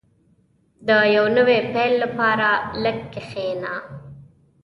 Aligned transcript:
•د 0.87 0.89
یو 1.15 1.25
نوي 1.37 1.59
پیل 1.73 1.93
لپاره 2.03 2.47
لږ 2.83 2.97
کښېنه. 3.13 3.75